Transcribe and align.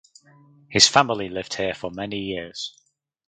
His 0.67 0.87
family 0.87 1.29
lived 1.29 1.53
here 1.53 1.75
for 1.75 1.91
many 1.91 2.17
years. 2.17 2.75